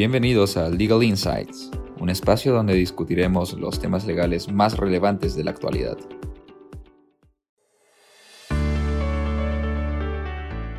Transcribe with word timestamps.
Bienvenidos 0.00 0.56
a 0.56 0.70
Legal 0.70 1.02
Insights, 1.02 1.70
un 1.98 2.08
espacio 2.08 2.54
donde 2.54 2.72
discutiremos 2.72 3.52
los 3.52 3.78
temas 3.78 4.06
legales 4.06 4.50
más 4.50 4.78
relevantes 4.78 5.36
de 5.36 5.44
la 5.44 5.50
actualidad. 5.50 5.98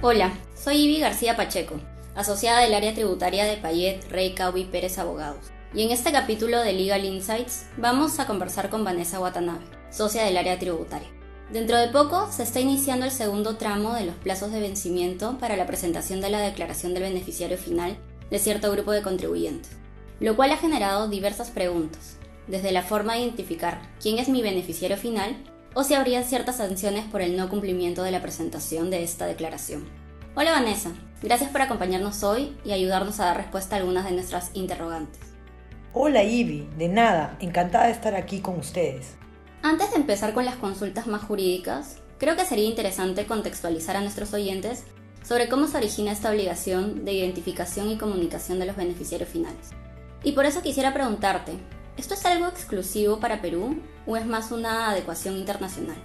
Hola, 0.02 0.34
soy 0.56 0.78
Ivy 0.78 1.02
García 1.02 1.38
Pacheco, 1.38 1.76
asociada 2.15 2.62
del 2.62 2.74
área 2.74 2.96
tributaria 2.96 3.46
de 3.46 3.58
Payet, 3.58 4.10
Rey 4.10 4.34
y 4.56 4.63
Pérez 4.63 4.97
Abogados. 4.97 5.51
Y 5.76 5.83
en 5.83 5.92
este 5.92 6.12
capítulo 6.12 6.60
de 6.60 6.74
Legal 6.74 7.06
Insights 7.06 7.67
vamos 7.78 8.19
a 8.19 8.26
conversar 8.26 8.72
con 8.72 8.83
Vanessa 8.83 9.19
Watanabe, 9.19 9.63
socia 9.92 10.24
del 10.24 10.38
área 10.38 10.58
tributaria. 10.58 11.10
Dentro 11.53 11.78
de 11.78 11.90
poco 11.90 12.28
se 12.31 12.42
está 12.42 12.60
iniciando 12.60 13.06
el 13.06 13.12
segundo 13.12 13.58
tramo 13.58 13.94
de 13.94 14.06
los 14.06 14.15
plazos 14.15 14.51
de 14.51 14.62
vencimiento 14.62 15.38
para 15.38 15.58
la 15.58 15.67
presentación 15.67 16.22
de 16.22 16.31
la 16.31 16.40
declaración 16.40 16.95
del 16.95 17.03
beneficiario 17.03 17.59
final 17.59 17.99
de 18.31 18.40
cierto 18.40 18.71
grupo 18.71 18.91
de 18.91 19.03
contribuyentes, 19.03 19.71
lo 20.20 20.35
cual 20.35 20.52
ha 20.52 20.58
generado 20.58 21.08
diversas 21.09 21.52
preguntas, 21.52 22.17
desde 22.48 22.71
la 22.71 22.81
forma 22.81 23.13
de 23.13 23.21
identificar 23.21 23.81
quién 24.02 24.17
es 24.17 24.30
mi 24.30 24.41
beneficiario 24.41 24.98
final 24.98 25.35
o 25.76 25.84
si 25.84 25.94
habría 25.94 26.23
ciertas 26.23 26.57
sanciones 26.57 27.05
por 27.05 27.21
el 27.21 27.38
no 27.38 27.49
cumplimiento 27.49 28.04
de 28.04 28.12
la 28.12 28.21
presentación 28.21 28.90
de 28.90 29.04
esta 29.04 29.26
declaración. 29.26 29.85
Hola 30.35 30.52
Vanessa, 30.52 30.91
gracias 31.21 31.52
por 31.52 31.62
acompañarnos 31.62 32.23
hoy 32.23 32.57
y 32.63 32.71
ayudarnos 32.71 33.20
a 33.20 33.26
dar 33.26 33.38
respuesta 33.38 33.76
a 33.76 33.80
algunas 33.80 34.05
de 34.05 34.13
nuestras 34.13 34.52
interrogantes. 34.54 35.20
Hola 35.93 36.23
Ivy, 36.23 36.70
de 36.77 36.88
nada, 36.88 37.38
encantada 37.41 37.88
de 37.88 37.91
estar 37.91 38.16
aquí 38.16 38.40
con 38.40 38.57
ustedes. 38.57 39.16
Antes 39.62 39.91
de 39.91 39.98
empezar 39.98 40.34
con 40.34 40.45
las 40.45 40.55
consultas 40.55 41.05
más 41.05 41.21
jurídicas, 41.21 41.98
creo 42.18 42.38
que 42.38 42.45
sería 42.45 42.66
interesante 42.66 43.26
contextualizar 43.26 43.98
a 43.98 44.02
nuestros 44.02 44.34
oyentes 44.34 44.85
sobre 45.24 45.48
cómo 45.50 45.68
se 45.68 45.78
origina 45.78 46.12
esta 46.12 46.32
obligación 46.32 47.06
de 47.06 47.14
identificación 47.14 47.90
y 47.90 47.98
comunicación 47.98 48.60
de 48.60 48.66
los 48.66 48.76
beneficiarios 48.76 49.30
finales. 49.30 49.72
Y 50.24 50.34
por 50.34 50.46
eso 50.46 50.62
quisiera 50.62 50.94
preguntarte, 50.94 51.54
¿esto 51.98 52.13
es 52.13 52.26
algo 52.26 52.48
exclusivo 52.48 53.20
para 53.20 53.41
Perú 53.41 53.78
o 54.05 54.18
es 54.18 54.26
más 54.26 54.52
una 54.52 54.90
adecuación 54.90 55.38
internacional? 55.38 55.98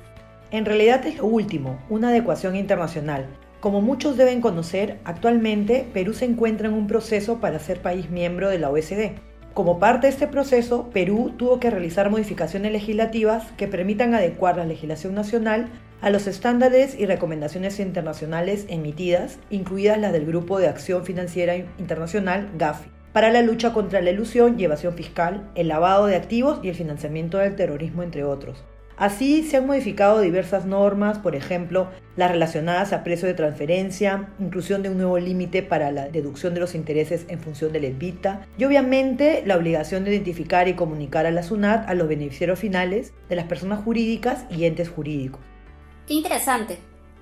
En 0.51 0.65
realidad 0.65 1.05
es 1.07 1.19
lo 1.19 1.27
último, 1.27 1.79
una 1.91 2.09
adecuación 2.09 2.57
internacional. 2.57 3.27
Como 3.61 3.81
muchos 3.81 4.17
deben 4.17 4.41
conocer, 4.41 5.01
actualmente 5.05 5.89
Perú 5.93 6.13
se 6.15 6.25
encuentra 6.25 6.69
en 6.69 6.75
un 6.75 6.87
proceso 6.87 7.41
para 7.41 7.59
ser 7.59 7.83
país 7.83 8.11
miembro 8.11 8.49
de 8.49 8.59
la 8.59 8.71
OSD. 8.71 9.17
Como 9.55 9.79
parte 9.79 10.07
de 10.07 10.13
este 10.13 10.29
proceso, 10.29 10.91
Perú 10.91 11.33
tuvo 11.37 11.59
que 11.59 11.71
realizar 11.71 12.11
modificaciones 12.11 12.73
legislativas 12.73 13.51
que 13.57 13.67
permitan 13.67 14.15
adecuar 14.15 14.59
la 14.59 14.67
legislación 14.67 15.15
nacional 15.15 15.71
a 16.01 16.11
los 16.11 16.27
estándares 16.27 16.99
y 16.99 17.07
recomendaciones 17.07 17.81
internacionales 17.81 18.67
emitidas, 18.69 19.39
incluidas 19.51 19.99
las 19.99 20.13
del 20.13 20.27
Grupo 20.27 20.59
de 20.59 20.69
Acción 20.69 21.05
Financiera 21.05 21.57
Internacional, 21.57 22.51
GAFI, 22.57 22.91
para 23.13 23.31
la 23.31 23.43
lucha 23.43 23.73
contra 23.73 24.03
la 24.03 24.11
ilusión 24.11 24.61
y 24.61 24.65
evasión 24.65 24.95
fiscal, 24.95 25.51
el 25.55 25.69
lavado 25.69 26.07
de 26.07 26.17
activos 26.17 26.61
y 26.63 26.69
el 26.69 26.75
financiamiento 26.75 27.39
del 27.39 27.57
terrorismo, 27.57 28.03
entre 28.03 28.25
otros. 28.25 28.63
Así 28.97 29.43
se 29.43 29.59
han 29.59 29.67
modificado 29.67 30.23
diversas 30.23 30.65
normas, 30.65 31.19
por 31.19 31.37
ejemplo, 31.37 31.89
las 32.17 32.31
relacionadas 32.31 32.95
a 32.95 33.05
precio 33.05 33.29
de 33.29 33.35
transferencia, 33.35 34.31
inclusión 34.39 34.83
de 34.83 34.89
un 34.89 34.97
nuevo 34.97 35.19
límite 35.19 35.63
para 35.63 35.91
la 35.93 36.09
deducción 36.09 36.55
de 36.55 36.61
los 36.61 36.75
intereses 36.75 37.27
en 37.29 37.39
función 37.41 37.73
del 37.73 37.85
EBITA 37.85 38.47
y 38.57 38.65
obviamente 38.65 39.43
la 39.45 39.59
obligación 39.59 40.05
de 40.05 40.13
identificar 40.13 40.67
y 40.69 40.75
comunicar 40.75 41.27
a 41.27 41.31
la 41.31 41.43
SUNAT 41.43 41.89
a 41.91 41.95
los 41.95 42.09
beneficiarios 42.09 42.59
finales 42.59 43.13
de 43.29 43.37
las 43.37 43.45
personas 43.45 43.85
jurídicas 43.85 44.47
y 44.49 44.65
entes 44.65 44.89
jurídicos. 44.89 45.43
Qué 46.07 46.15
interesante. 46.15 46.79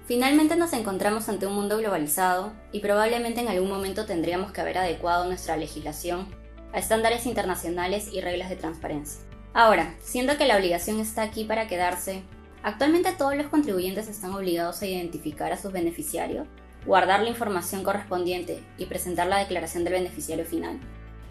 Finalmente 0.07 0.57
nos 0.57 0.75
encontramos 0.75 1.31
ante 1.31 1.47
un 1.47 1.55
mundo 1.55 1.79
globalizado 1.79 2.53
y 2.71 2.81
probablemente 2.81 3.41
en 3.41 3.49
algún 3.49 3.71
momento 3.71 4.05
tendríamos 4.05 4.53
que 4.53 4.61
haber 4.61 4.77
adecuado 4.77 5.25
nuestra 5.25 5.57
legislación 5.57 6.29
a 6.75 6.81
estándares 6.81 7.25
internacionales 7.25 8.11
y 8.13 8.21
reglas 8.21 8.51
de 8.51 8.57
transparencia. 8.57 9.23
Ahora, 9.55 9.95
siendo 10.03 10.37
que 10.37 10.47
la 10.47 10.57
obligación 10.57 11.01
está 11.01 11.23
aquí 11.23 11.45
para 11.45 11.67
quedarse, 11.67 12.25
actualmente 12.63 13.13
todos 13.13 13.35
los 13.37 13.47
contribuyentes 13.47 14.09
están 14.09 14.35
obligados 14.35 14.83
a 14.83 14.87
identificar 14.87 15.51
a 15.51 15.57
sus 15.57 15.73
beneficiarios, 15.73 16.47
guardar 16.85 17.23
la 17.23 17.31
información 17.31 17.85
correspondiente 17.85 18.63
y 18.77 18.85
presentar 18.85 19.29
la 19.29 19.39
declaración 19.39 19.85
del 19.85 19.95
beneficiario 19.95 20.45
final. 20.45 20.79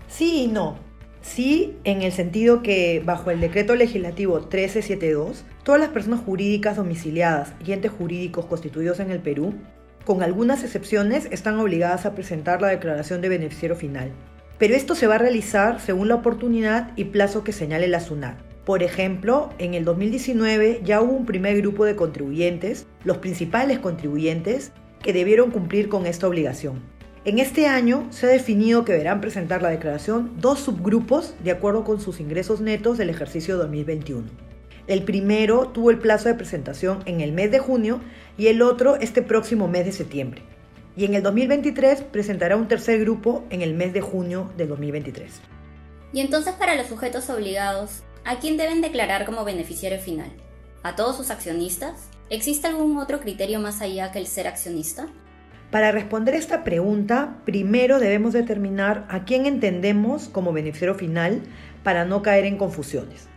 Sí 0.07 0.45
y 0.45 0.47
no. 0.47 0.75
Sí, 1.23 1.75
en 1.83 2.03
el 2.03 2.11
sentido 2.11 2.61
que 2.61 3.01
bajo 3.03 3.31
el 3.31 3.41
decreto 3.41 3.73
legislativo 3.75 4.35
1372, 4.35 5.43
todas 5.63 5.81
las 5.81 5.89
personas 5.89 6.19
jurídicas 6.19 6.77
domiciliadas 6.77 7.53
y 7.65 7.71
entes 7.71 7.91
jurídicos 7.91 8.45
constituidos 8.45 8.99
en 8.99 9.09
el 9.09 9.19
Perú, 9.19 9.55
con 10.05 10.21
algunas 10.21 10.63
excepciones, 10.63 11.27
están 11.31 11.57
obligadas 11.57 12.05
a 12.05 12.13
presentar 12.13 12.61
la 12.61 12.67
declaración 12.67 13.21
de 13.21 13.29
beneficiario 13.29 13.75
final 13.75 14.11
pero 14.63 14.75
esto 14.75 14.95
se 14.95 15.07
va 15.07 15.15
a 15.15 15.17
realizar 15.17 15.81
según 15.81 16.07
la 16.07 16.15
oportunidad 16.15 16.91
y 16.95 17.03
plazo 17.03 17.43
que 17.43 17.51
señale 17.51 17.89
la 17.89 17.99
SUNAT. 17.99 18.37
Por 18.63 18.81
ejemplo, 18.81 19.49
en 19.57 19.73
el 19.73 19.83
2019 19.83 20.79
ya 20.85 21.01
hubo 21.01 21.11
un 21.11 21.25
primer 21.25 21.57
grupo 21.57 21.83
de 21.83 21.97
contribuyentes, 21.97 22.87
los 23.03 23.17
principales 23.17 23.79
contribuyentes, 23.79 24.71
que 25.01 25.11
debieron 25.11 25.51
cumplir 25.51 25.89
con 25.89 26.05
esta 26.05 26.29
obligación. 26.29 26.81
En 27.25 27.39
este 27.39 27.67
año 27.67 28.07
se 28.11 28.25
ha 28.25 28.29
definido 28.29 28.83
que 28.83 28.91
deberán 28.91 29.21
presentar 29.21 29.61
la 29.61 29.69
declaración 29.69 30.33
dos 30.41 30.59
subgrupos 30.59 31.33
de 31.41 31.51
acuerdo 31.51 31.85
con 31.85 32.01
sus 32.01 32.19
ingresos 32.19 32.59
netos 32.59 32.97
del 32.97 33.09
ejercicio 33.09 33.55
2021. 33.57 34.27
El 34.87 35.03
primero 35.03 35.69
tuvo 35.69 35.89
el 35.89 35.99
plazo 35.99 36.27
de 36.27 36.35
presentación 36.35 37.01
en 37.05 37.21
el 37.21 37.31
mes 37.31 37.49
de 37.49 37.59
junio 37.59 38.01
y 38.37 38.47
el 38.47 38.61
otro 38.61 38.97
este 38.97 39.21
próximo 39.21 39.69
mes 39.69 39.85
de 39.85 39.93
septiembre 39.93 40.41
y 40.95 41.05
en 41.05 41.13
el 41.15 41.23
2023 41.23 42.01
presentará 42.03 42.55
un 42.55 42.67
tercer 42.67 42.99
grupo 42.99 43.45
en 43.49 43.61
el 43.61 43.73
mes 43.73 43.93
de 43.93 44.01
junio 44.01 44.51
de 44.57 44.67
2023. 44.67 45.31
Y 46.11 46.19
entonces 46.19 46.53
para 46.53 46.75
los 46.75 46.87
sujetos 46.87 47.29
obligados, 47.29 48.03
¿a 48.25 48.39
quién 48.39 48.57
deben 48.57 48.81
declarar 48.81 49.25
como 49.25 49.43
beneficiario 49.43 49.99
final? 49.99 50.31
¿A 50.83 50.95
todos 50.95 51.17
sus 51.17 51.31
accionistas? 51.31 52.09
¿Existe 52.29 52.67
algún 52.67 52.97
otro 52.97 53.19
criterio 53.19 53.59
más 53.59 53.81
allá 53.81 54.11
que 54.11 54.19
el 54.19 54.27
ser 54.27 54.47
accionista? 54.47 55.07
Para 55.73 55.91
responder 55.91 56.35
esta 56.35 56.63
pregunta, 56.63 57.37
primero 57.45 57.99
debemos 57.99 58.31
determinar 58.31 59.07
a 59.09 59.25
quién 59.25 59.47
entendemos 59.47 60.29
como 60.29 60.53
beneficiario 60.53 60.93
final 60.93 61.41
para 61.81 62.05
no 62.05 62.21
caer 62.21 62.45
en 62.45 62.57
confusiones. 62.57 63.27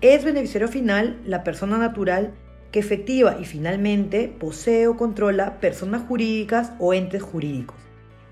Es 0.00 0.24
beneficiario 0.24 0.68
final 0.68 1.18
la 1.26 1.42
persona 1.42 1.78
natural 1.78 2.34
que 2.70 2.78
efectiva 2.78 3.36
y 3.40 3.46
finalmente 3.46 4.28
posee 4.28 4.86
o 4.86 4.96
controla 4.96 5.58
personas 5.58 6.02
jurídicas 6.02 6.72
o 6.78 6.94
entes 6.94 7.20
jurídicos. 7.20 7.78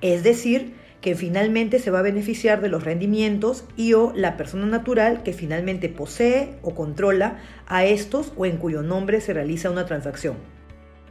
Es 0.00 0.22
decir, 0.22 0.74
que 1.00 1.16
finalmente 1.16 1.80
se 1.80 1.90
va 1.90 1.98
a 1.98 2.02
beneficiar 2.02 2.60
de 2.60 2.68
los 2.68 2.84
rendimientos 2.84 3.64
y 3.76 3.94
o 3.94 4.12
la 4.14 4.36
persona 4.36 4.66
natural 4.66 5.24
que 5.24 5.32
finalmente 5.32 5.88
posee 5.88 6.54
o 6.62 6.76
controla 6.76 7.40
a 7.66 7.84
estos 7.84 8.32
o 8.36 8.46
en 8.46 8.58
cuyo 8.58 8.82
nombre 8.82 9.20
se 9.20 9.34
realiza 9.34 9.72
una 9.72 9.86
transacción. 9.86 10.59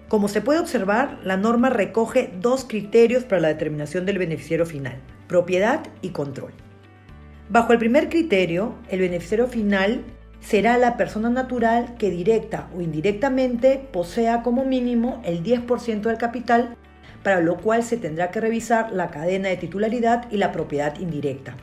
Como 0.10 0.28
se 0.28 0.42
puede 0.42 0.60
observar, 0.60 1.20
la 1.24 1.38
norma 1.38 1.70
recoge 1.70 2.34
dos 2.42 2.66
criterios 2.68 3.26
para 3.26 3.42
la 3.42 3.48
determinación 3.50 4.08
del 4.08 4.18
beneficiario 4.18 4.66
final, 4.66 4.96
propiedad 5.28 5.82
y 6.02 6.10
control. 6.10 6.52
Bajo 7.48 7.74
el 7.74 7.80
primer 7.80 8.10
criterio, 8.10 8.74
el 8.90 9.02
beneficiario 9.02 9.46
final 9.46 10.04
será 10.40 10.80
la 10.80 10.98
persona 10.98 11.30
natural 11.30 11.96
que 12.00 12.10
directa 12.10 12.72
o 12.76 12.82
indirectamente 12.82 13.88
posea 13.94 14.42
como 14.42 14.66
mínimo 14.66 15.22
el 15.26 15.44
10% 15.44 16.02
del 16.02 16.18
capital, 16.18 16.76
para 17.22 17.40
lo 17.40 17.58
cual 17.58 17.84
se 17.84 17.98
tendrá 17.98 18.32
que 18.32 18.42
revisar 18.42 18.92
la 18.92 19.12
cadena 19.12 19.50
de 19.50 19.58
titularidad 19.58 20.26
y 20.32 20.38
la 20.38 20.52
propiedad 20.52 21.00
indirecta. 21.00 21.56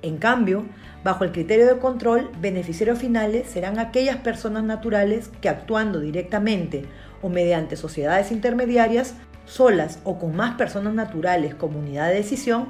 En 0.00 0.16
cambio, 0.16 0.64
bajo 1.02 1.24
el 1.24 1.32
criterio 1.32 1.66
de 1.66 1.78
control, 1.78 2.30
beneficiarios 2.40 2.98
finales 2.98 3.46
serán 3.46 3.78
aquellas 3.78 4.18
personas 4.18 4.62
naturales 4.62 5.30
que 5.40 5.48
actuando 5.48 6.00
directamente 6.00 6.84
o 7.24 7.30
mediante 7.30 7.76
sociedades 7.76 8.30
intermediarias, 8.30 9.14
solas 9.46 9.98
o 10.04 10.18
con 10.18 10.36
más 10.36 10.56
personas 10.56 10.92
naturales 10.92 11.54
como 11.54 11.78
unidad 11.78 12.08
de 12.10 12.16
decisión, 12.16 12.68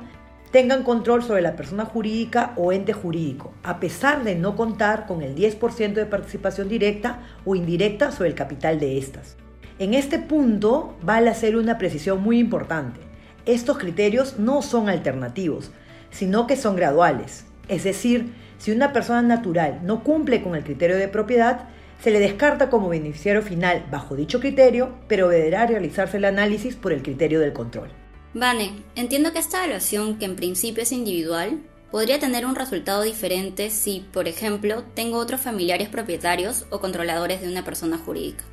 tengan 0.53 0.85
control 0.85 1.25
sobre 1.25 1.43
la 1.43 1.57
persona 1.57 1.85
jurídica 1.85 2.53
o 2.55 2.73
ente 2.73 2.93
jurídico, 2.93 3.53
a 3.65 3.81
pesar 3.81 4.23
de 4.23 4.37
no 4.37 4.55
contar 4.55 5.07
con 5.07 5.23
el 5.23 5.35
10% 5.35 5.95
de 5.95 6.07
participación 6.07 6.69
directa 6.69 7.19
o 7.45 7.57
indirecta 7.57 8.13
sobre 8.13 8.29
el 8.29 8.37
capital 8.37 8.79
de 8.79 8.97
estas. 8.97 9.37
En 9.81 9.93
este 9.93 10.21
punto 10.21 10.97
vale 11.03 11.31
hacer 11.31 11.57
una 11.57 11.77
precisión 11.77 12.23
muy 12.23 12.39
importante. 12.39 13.01
Estos 13.47 13.77
criterios 13.79 14.39
no 14.39 14.63
son 14.63 14.89
alternativos, 14.89 15.73
sino 16.13 16.47
que 16.47 16.57
son 16.57 16.77
graduales. 16.77 17.45
Es 17.67 17.83
decir, 17.83 18.33
si 18.59 18.71
una 18.71 18.93
persona 18.93 19.23
natural 19.23 19.81
no 19.83 20.05
cumple 20.05 20.45
con 20.45 20.55
el 20.55 20.63
criterio 20.63 20.97
de 20.97 21.09
propiedad, 21.09 21.69
se 22.05 22.11
le 22.11 22.21
descarta 22.21 22.69
como 22.69 22.91
beneficiario 22.91 23.41
final 23.41 23.87
bajo 23.91 24.15
dicho 24.15 24.39
criterio, 24.39 24.95
pero 25.09 25.31
deberá 25.31 25.67
realizarse 25.67 26.19
el 26.19 26.27
análisis 26.27 26.77
por 26.77 26.93
el 26.93 27.03
criterio 27.03 27.41
del 27.41 27.55
control. 27.55 27.89
Vane, 28.35 28.73
entiendo 28.95 29.33
que 29.33 29.39
esta 29.39 29.65
evaluación, 29.65 30.19
que 30.19 30.27
en 30.27 30.37
principio 30.37 30.83
es 30.83 30.93
individual, 30.93 31.63
podría 31.91 32.19
tener 32.19 32.45
un 32.45 32.57
resultado 32.57 33.01
diferente 33.01 33.71
si, 33.71 34.07
por 34.13 34.29
ejemplo, 34.29 34.85
tengo 34.93 35.17
otros 35.17 35.41
familiares 35.41 35.89
propietarios 35.89 36.67
o 36.69 36.79
controladores 36.79 37.41
de 37.41 37.49
una 37.49 37.65
persona 37.65 37.97
jurídica. 37.97 38.45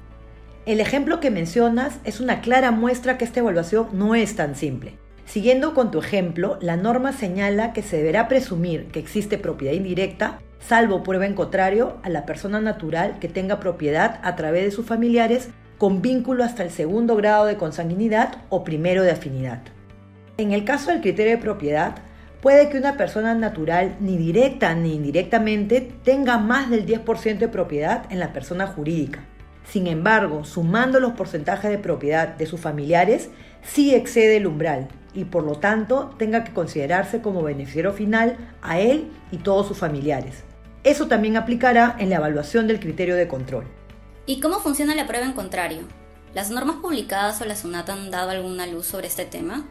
El 0.66 0.80
ejemplo 0.80 1.20
que 1.20 1.30
mencionas 1.30 1.96
es 2.06 2.22
una 2.22 2.40
clara 2.40 2.72
muestra 2.72 3.18
que 3.18 3.26
esta 3.26 3.42
evaluación 3.42 3.90
no 3.92 4.16
es 4.16 4.34
tan 4.38 4.56
simple. 4.56 4.94
Siguiendo 5.26 5.74
con 5.74 5.92
tu 5.92 6.00
ejemplo, 6.00 6.58
la 6.62 6.78
norma 6.78 7.12
señala 7.12 7.74
que 7.74 7.82
se 7.82 7.98
deberá 7.98 8.30
presumir 8.30 8.86
que 8.94 9.00
existe 9.00 9.38
propiedad 9.38 9.74
indirecta, 9.74 10.40
salvo 10.68 11.04
prueba 11.04 11.26
en 11.26 11.34
contrario, 11.34 11.98
a 12.04 12.10
la 12.10 12.26
persona 12.26 12.62
natural 12.62 13.20
que 13.20 13.28
tenga 13.28 13.60
propiedad 13.60 14.20
a 14.24 14.36
través 14.36 14.64
de 14.64 14.72
sus 14.72 14.86
familiares 14.86 15.50
con 15.78 16.02
vínculo 16.02 16.44
hasta 16.44 16.64
el 16.64 16.70
segundo 16.70 17.16
grado 17.16 17.46
de 17.46 17.58
consanguinidad 17.58 18.44
o 18.50 18.64
primero 18.64 19.04
de 19.04 19.12
afinidad. 19.12 19.62
En 20.38 20.52
el 20.52 20.64
caso 20.64 20.92
del 20.92 21.02
criterio 21.02 21.34
de 21.34 21.42
propiedad, 21.42 21.96
puede 22.42 22.70
que 22.70 22.78
una 22.78 22.98
persona 22.98 23.34
natural 23.34 23.96
ni 24.00 24.18
directa 24.18 24.74
ni 24.76 24.96
indirectamente 24.96 25.92
tenga 26.04 26.38
más 26.38 26.70
del 26.70 26.86
10% 26.86 27.38
de 27.38 27.48
propiedad 27.48 28.06
en 28.10 28.20
la 28.20 28.34
persona 28.34 28.68
jurídica. 28.68 29.20
Sin 29.64 29.88
embargo, 29.88 30.44
sumando 30.44 31.00
los 31.00 31.14
porcentajes 31.14 31.70
de 31.70 31.78
propiedad 31.78 32.28
de 32.28 32.46
sus 32.46 32.60
familiares, 32.60 33.30
sí 33.64 33.94
excede 33.94 34.38
el 34.38 34.48
umbral 34.48 34.88
y 35.14 35.26
por 35.26 35.44
lo 35.44 35.56
tanto 35.56 36.14
tenga 36.18 36.44
que 36.44 36.54
considerarse 36.54 37.22
como 37.22 37.44
beneficiario 37.44 37.94
final 37.94 38.38
a 38.62 38.80
él 38.80 39.12
y 39.32 39.38
todos 39.38 39.68
sus 39.68 39.78
familiares. 39.78 40.44
Eso 40.84 41.08
también 41.08 41.38
aplicará 41.38 41.96
en 42.00 42.10
la 42.10 42.18
evaluación 42.18 42.68
del 42.68 42.80
criterio 42.80 43.16
de 43.16 43.28
control. 43.28 43.66
¿Y 44.26 44.40
cómo 44.40 44.60
funciona 44.60 44.96
la 44.96 45.08
prueba 45.08 45.26
en 45.26 45.34
contrario? 45.34 45.82
¿Las 46.34 46.50
normas 46.50 46.78
publicadas 46.78 47.42
o 47.42 47.46
la 47.46 47.56
SUNAT 47.56 47.90
han 47.90 48.12
dado 48.12 48.32
alguna 48.32 48.68
luz 48.68 48.86
sobre 48.86 49.08
este 49.08 49.26
tema? 49.26 49.68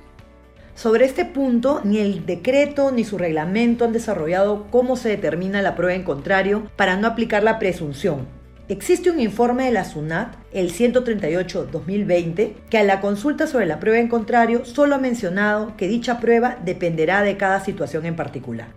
Sobre 0.75 1.05
este 1.05 1.25
punto, 1.25 1.81
ni 1.85 1.99
el 1.99 2.27
decreto 2.27 2.93
ni 2.93 3.05
su 3.05 3.19
reglamento 3.19 3.85
han 3.85 3.93
desarrollado 3.93 4.67
cómo 4.71 4.97
se 4.97 5.09
determina 5.09 5.63
la 5.63 5.75
prueba 5.75 5.95
en 5.95 6.05
contrario 6.05 6.71
para 6.77 6.97
no 6.97 7.09
aplicar 7.09 7.43
la 7.43 7.59
presunción, 7.59 8.27
Existe 8.71 9.11
un 9.11 9.19
informe 9.19 9.65
de 9.65 9.73
la 9.73 9.85
SUNAT, 9.85 10.37
el 10.53 10.73
138-2020, 10.73 12.53
que 12.71 12.79
a 12.79 12.85
la 12.85 13.01
consulta 13.01 13.49
sobre 13.49 13.67
la 13.67 13.81
prueba 13.81 13.99
en 13.99 14.07
contrario 14.07 14.65
solo 14.65 14.95
ha 14.95 14.99
mencionado 14.99 15.77
que 15.77 15.89
dicha 15.89 16.21
prueba 16.21 16.57
dependerá 16.65 17.23
de 17.23 17.37
cada 17.37 17.65
situación 17.65 18.07
en 18.07 18.15
particular. 18.15 18.69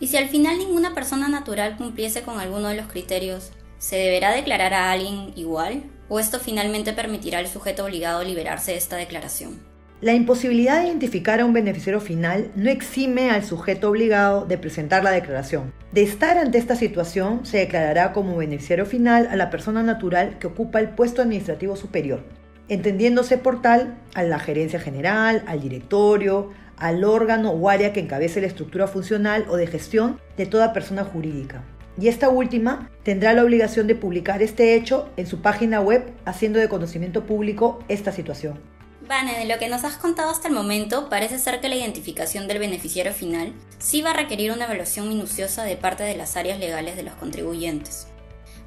Y 0.00 0.06
si 0.06 0.16
al 0.16 0.30
final 0.30 0.56
ninguna 0.56 0.94
persona 0.94 1.28
natural 1.28 1.76
cumpliese 1.76 2.22
con 2.22 2.40
alguno 2.40 2.68
de 2.68 2.76
los 2.76 2.86
criterios, 2.86 3.52
¿se 3.78 3.96
deberá 3.96 4.34
declarar 4.34 4.72
a 4.72 4.90
alguien 4.90 5.32
igual? 5.36 5.84
¿O 6.08 6.18
esto 6.18 6.40
finalmente 6.40 6.94
permitirá 6.94 7.38
al 7.38 7.48
sujeto 7.48 7.84
obligado 7.84 8.24
liberarse 8.24 8.72
de 8.72 8.78
esta 8.78 8.96
declaración? 8.96 9.60
La 10.00 10.14
imposibilidad 10.14 10.80
de 10.80 10.86
identificar 10.86 11.40
a 11.40 11.44
un 11.44 11.52
beneficiario 11.52 12.00
final 12.00 12.50
no 12.56 12.70
exime 12.70 13.30
al 13.30 13.44
sujeto 13.44 13.90
obligado 13.90 14.46
de 14.46 14.56
presentar 14.56 15.04
la 15.04 15.10
declaración. 15.10 15.74
De 15.92 16.02
estar 16.02 16.38
ante 16.38 16.56
esta 16.56 16.76
situación, 16.76 17.44
se 17.44 17.58
declarará 17.58 18.14
como 18.14 18.38
beneficiario 18.38 18.86
final 18.86 19.28
a 19.30 19.36
la 19.36 19.50
persona 19.50 19.82
natural 19.82 20.38
que 20.38 20.46
ocupa 20.46 20.80
el 20.80 20.88
puesto 20.88 21.20
administrativo 21.20 21.76
superior, 21.76 22.24
entendiéndose 22.68 23.36
por 23.36 23.60
tal 23.60 23.98
a 24.14 24.22
la 24.22 24.38
gerencia 24.38 24.80
general, 24.80 25.44
al 25.46 25.60
directorio, 25.60 26.48
al 26.80 27.04
órgano 27.04 27.50
o 27.52 27.68
área 27.68 27.92
que 27.92 28.00
encabece 28.00 28.40
la 28.40 28.46
estructura 28.48 28.88
funcional 28.88 29.46
o 29.48 29.56
de 29.56 29.66
gestión 29.66 30.20
de 30.36 30.46
toda 30.46 30.72
persona 30.72 31.04
jurídica. 31.04 31.62
Y 32.00 32.08
esta 32.08 32.28
última 32.30 32.90
tendrá 33.02 33.34
la 33.34 33.44
obligación 33.44 33.86
de 33.86 33.94
publicar 33.94 34.42
este 34.42 34.74
hecho 34.74 35.10
en 35.16 35.26
su 35.26 35.42
página 35.42 35.80
web, 35.80 36.12
haciendo 36.24 36.58
de 36.58 36.68
conocimiento 36.68 37.26
público 37.26 37.78
esta 37.88 38.10
situación. 38.10 38.58
Vane, 39.06 39.38
de 39.38 39.44
lo 39.44 39.58
que 39.58 39.68
nos 39.68 39.84
has 39.84 39.96
contado 39.96 40.30
hasta 40.30 40.48
el 40.48 40.54
momento, 40.54 41.08
parece 41.08 41.38
ser 41.38 41.60
que 41.60 41.68
la 41.68 41.74
identificación 41.74 42.46
del 42.46 42.60
beneficiario 42.60 43.12
final 43.12 43.52
sí 43.78 44.02
va 44.02 44.10
a 44.10 44.14
requerir 44.14 44.52
una 44.52 44.66
evaluación 44.66 45.08
minuciosa 45.08 45.64
de 45.64 45.76
parte 45.76 46.04
de 46.04 46.16
las 46.16 46.36
áreas 46.36 46.60
legales 46.60 46.96
de 46.96 47.02
los 47.02 47.14
contribuyentes. 47.14 48.06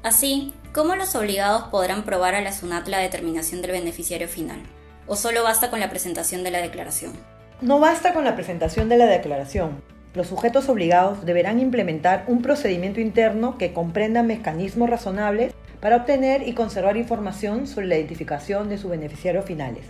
Así, 0.02 0.52
¿cómo 0.74 0.96
los 0.96 1.14
obligados 1.14 1.64
podrán 1.68 2.04
probar 2.04 2.34
a 2.34 2.42
la 2.42 2.52
SUNAT 2.52 2.88
la 2.88 2.98
determinación 2.98 3.62
del 3.62 3.70
beneficiario 3.70 4.28
final? 4.28 4.62
¿O 5.06 5.16
solo 5.16 5.42
basta 5.42 5.70
con 5.70 5.80
la 5.80 5.88
presentación 5.88 6.44
de 6.44 6.50
la 6.50 6.60
declaración? 6.60 7.14
No 7.60 7.78
basta 7.78 8.12
con 8.12 8.24
la 8.24 8.34
presentación 8.34 8.88
de 8.88 8.96
la 8.96 9.06
declaración. 9.06 9.82
Los 10.12 10.26
sujetos 10.26 10.68
obligados 10.68 11.24
deberán 11.24 11.60
implementar 11.60 12.24
un 12.26 12.42
procedimiento 12.42 13.00
interno 13.00 13.58
que 13.58 13.72
comprenda 13.72 14.22
mecanismos 14.22 14.90
razonables 14.90 15.54
para 15.80 15.96
obtener 15.96 16.46
y 16.48 16.54
conservar 16.54 16.96
información 16.96 17.66
sobre 17.66 17.86
la 17.86 17.96
identificación 17.96 18.68
de 18.68 18.78
sus 18.78 18.90
beneficiarios 18.90 19.44
finales. 19.44 19.86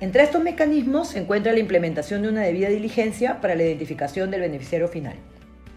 Entre 0.00 0.22
estos 0.22 0.42
mecanismos 0.42 1.08
se 1.08 1.20
encuentra 1.20 1.52
la 1.52 1.58
implementación 1.58 2.22
de 2.22 2.28
una 2.28 2.42
debida 2.42 2.68
diligencia 2.68 3.40
para 3.40 3.54
la 3.54 3.62
identificación 3.62 4.30
del 4.30 4.42
beneficiario 4.42 4.88
final. 4.88 5.14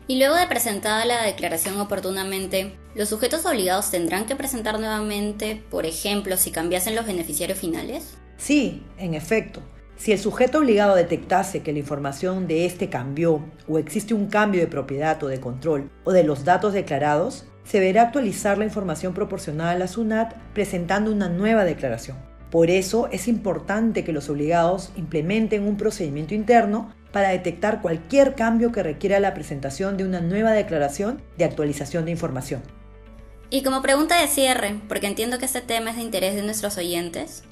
Y 0.07 0.17
luego 0.17 0.35
de 0.35 0.47
presentada 0.47 1.05
la 1.05 1.23
declaración 1.23 1.79
oportunamente, 1.79 2.73
¿los 2.95 3.09
sujetos 3.09 3.45
obligados 3.45 3.91
tendrán 3.91 4.25
que 4.25 4.35
presentar 4.35 4.79
nuevamente, 4.79 5.61
por 5.69 5.85
ejemplo, 5.85 6.35
si 6.35 6.51
cambiasen 6.51 6.95
los 6.95 7.05
beneficiarios 7.05 7.59
finales? 7.59 8.17
Sí, 8.37 8.83
en 8.97 9.13
efecto. 9.13 9.61
Si 9.99 10.13
el 10.13 10.19
sujeto 10.19 10.59
obligado 10.59 10.95
detectase 10.95 11.61
que 11.61 11.73
la 11.73 11.79
información 11.79 12.47
de 12.47 12.65
este 12.65 12.87
cambió 12.87 13.43
o 13.67 13.79
existe 13.79 14.13
un 14.13 14.27
cambio 14.27 14.61
de 14.61 14.67
propiedad 14.67 15.21
o 15.21 15.27
de 15.27 15.41
control 15.41 15.91
o 16.05 16.13
de 16.13 16.23
los 16.23 16.45
datos 16.45 16.71
declarados, 16.71 17.45
se 17.65 17.81
deberá 17.81 18.03
actualizar 18.03 18.57
la 18.57 18.63
información 18.63 19.13
proporcionada 19.13 19.71
a 19.71 19.77
la 19.77 19.89
SUNAT 19.89 20.33
presentando 20.53 21.11
una 21.11 21.27
nueva 21.27 21.65
declaración. 21.65 22.15
Por 22.49 22.69
eso 22.69 23.09
es 23.11 23.27
importante 23.27 24.05
que 24.05 24.13
los 24.13 24.29
obligados 24.29 24.93
implementen 24.95 25.67
un 25.67 25.75
procedimiento 25.75 26.33
interno 26.33 26.93
para 27.11 27.29
detectar 27.29 27.81
cualquier 27.81 28.35
cambio 28.35 28.71
que 28.71 28.83
requiera 28.83 29.19
la 29.19 29.33
presentación 29.33 29.97
de 29.97 30.05
una 30.05 30.21
nueva 30.21 30.53
declaración 30.53 31.21
de 31.37 31.43
actualización 31.43 32.05
de 32.05 32.11
información. 32.11 32.61
Y 33.49 33.63
como 33.63 33.81
pregunta 33.81 34.21
de 34.21 34.27
cierre, 34.27 34.79
porque 34.87 35.07
entiendo 35.07 35.39
que 35.39 35.45
este 35.45 35.61
tema 35.61 35.89
es 35.89 35.97
de 35.97 36.03
interés 36.03 36.35
de 36.35 36.43
nuestros 36.43 36.77
oyentes, 36.77 37.43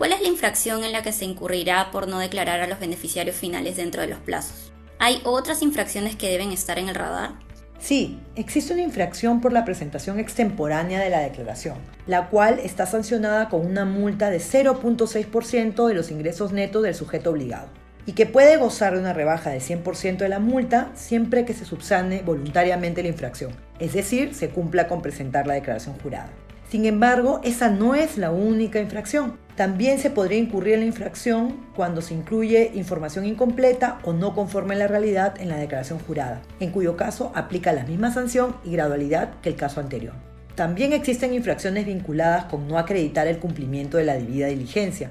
¿cuál 0.00 0.14
es 0.14 0.22
la 0.22 0.28
infracción 0.28 0.82
en 0.82 0.92
la 0.92 1.02
que 1.02 1.12
se 1.12 1.26
incurrirá 1.26 1.90
por 1.90 2.08
no 2.08 2.20
declarar 2.20 2.60
a 2.60 2.66
los 2.66 2.80
beneficiarios 2.80 3.36
finales 3.36 3.76
dentro 3.76 4.00
de 4.00 4.08
los 4.08 4.18
plazos? 4.18 4.72
¿Hay 4.98 5.20
otras 5.24 5.60
infracciones 5.60 6.16
que 6.16 6.30
deben 6.30 6.52
estar 6.52 6.78
en 6.78 6.88
el 6.88 6.94
radar? 6.94 7.32
Sí, 7.78 8.18
existe 8.34 8.72
una 8.72 8.80
infracción 8.80 9.42
por 9.42 9.52
la 9.52 9.66
presentación 9.66 10.18
extemporánea 10.18 11.00
de 11.00 11.10
la 11.10 11.20
declaración, 11.20 11.76
la 12.06 12.30
cual 12.30 12.60
está 12.60 12.86
sancionada 12.86 13.50
con 13.50 13.66
una 13.66 13.84
multa 13.84 14.30
de 14.30 14.38
0.6% 14.38 15.86
de 15.86 15.94
los 15.94 16.10
ingresos 16.10 16.50
netos 16.52 16.82
del 16.82 16.94
sujeto 16.94 17.28
obligado 17.28 17.68
y 18.06 18.12
que 18.12 18.24
puede 18.24 18.56
gozar 18.56 18.94
de 18.94 19.00
una 19.00 19.12
rebaja 19.12 19.50
del 19.50 19.60
100% 19.60 20.16
de 20.16 20.30
la 20.30 20.38
multa 20.38 20.92
siempre 20.94 21.44
que 21.44 21.52
se 21.52 21.66
subsane 21.66 22.22
voluntariamente 22.22 23.02
la 23.02 23.10
infracción, 23.10 23.52
es 23.78 23.92
decir, 23.92 24.32
se 24.32 24.48
cumpla 24.48 24.88
con 24.88 25.02
presentar 25.02 25.46
la 25.46 25.52
declaración 25.52 25.98
jurada. 25.98 26.30
Sin 26.70 26.86
embargo, 26.86 27.40
esa 27.42 27.68
no 27.68 27.96
es 27.96 28.16
la 28.16 28.30
única 28.30 28.80
infracción. 28.80 29.36
También 29.56 29.98
se 29.98 30.08
podría 30.08 30.38
incurrir 30.38 30.74
en 30.74 30.80
la 30.80 30.86
infracción 30.86 31.56
cuando 31.74 32.00
se 32.00 32.14
incluye 32.14 32.70
información 32.74 33.26
incompleta 33.26 33.98
o 34.04 34.12
no 34.12 34.36
conforme 34.36 34.74
a 34.74 34.78
la 34.78 34.86
realidad 34.86 35.34
en 35.40 35.48
la 35.48 35.56
declaración 35.56 35.98
jurada, 35.98 36.42
en 36.60 36.70
cuyo 36.70 36.96
caso 36.96 37.32
aplica 37.34 37.72
la 37.72 37.82
misma 37.82 38.12
sanción 38.12 38.54
y 38.64 38.70
gradualidad 38.70 39.40
que 39.42 39.48
el 39.48 39.56
caso 39.56 39.80
anterior. 39.80 40.14
También 40.54 40.92
existen 40.92 41.34
infracciones 41.34 41.86
vinculadas 41.86 42.44
con 42.44 42.68
no 42.68 42.78
acreditar 42.78 43.26
el 43.26 43.40
cumplimiento 43.40 43.96
de 43.96 44.04
la 44.04 44.14
debida 44.14 44.46
diligencia, 44.46 45.10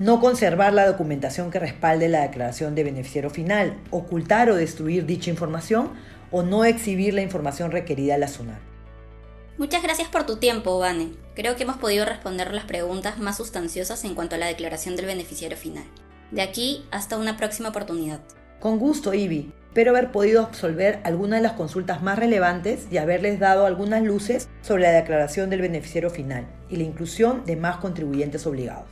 no 0.00 0.18
conservar 0.20 0.72
la 0.72 0.88
documentación 0.88 1.52
que 1.52 1.60
respalde 1.60 2.08
la 2.08 2.22
declaración 2.22 2.74
de 2.74 2.82
beneficiario 2.82 3.30
final, 3.30 3.76
ocultar 3.90 4.50
o 4.50 4.56
destruir 4.56 5.06
dicha 5.06 5.30
información 5.30 5.90
o 6.32 6.42
no 6.42 6.64
exhibir 6.64 7.14
la 7.14 7.22
información 7.22 7.70
requerida 7.70 8.16
a 8.16 8.18
la 8.18 8.26
SUNAT. 8.26 8.75
Muchas 9.58 9.82
gracias 9.82 10.08
por 10.08 10.26
tu 10.26 10.36
tiempo, 10.36 10.78
Vane. 10.78 11.14
Creo 11.34 11.56
que 11.56 11.62
hemos 11.62 11.78
podido 11.78 12.04
responder 12.04 12.52
las 12.52 12.66
preguntas 12.66 13.18
más 13.18 13.38
sustanciosas 13.38 14.04
en 14.04 14.14
cuanto 14.14 14.34
a 14.34 14.38
la 14.38 14.48
declaración 14.48 14.96
del 14.96 15.06
beneficiario 15.06 15.56
final. 15.56 15.84
De 16.30 16.42
aquí 16.42 16.84
hasta 16.90 17.16
una 17.16 17.38
próxima 17.38 17.70
oportunidad. 17.70 18.20
Con 18.60 18.78
gusto, 18.78 19.14
Ivy. 19.14 19.50
Espero 19.68 19.92
haber 19.92 20.12
podido 20.12 20.42
absolver 20.42 21.00
algunas 21.04 21.40
de 21.40 21.42
las 21.42 21.52
consultas 21.52 22.02
más 22.02 22.18
relevantes 22.18 22.86
y 22.90 22.98
haberles 22.98 23.38
dado 23.38 23.64
algunas 23.64 24.02
luces 24.02 24.48
sobre 24.60 24.82
la 24.82 24.90
declaración 24.90 25.48
del 25.48 25.62
beneficiario 25.62 26.10
final 26.10 26.46
y 26.68 26.76
la 26.76 26.84
inclusión 26.84 27.44
de 27.46 27.56
más 27.56 27.78
contribuyentes 27.78 28.46
obligados. 28.46 28.86